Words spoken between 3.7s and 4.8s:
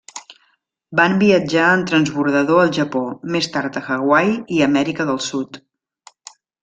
a Hawaii i